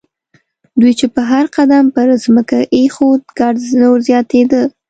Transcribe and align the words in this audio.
دوی 0.79 0.93
چې 0.99 1.05
به 1.13 1.21
هر 1.31 1.45
قدم 1.55 1.85
پر 1.95 2.07
ځمکه 2.23 2.57
اېښود 2.75 3.21
ګرد 3.39 3.61
نور 3.81 3.97
زیاتېده. 4.09 4.61